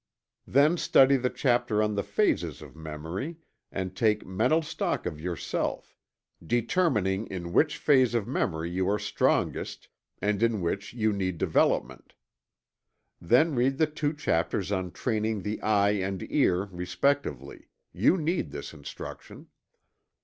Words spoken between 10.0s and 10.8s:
and in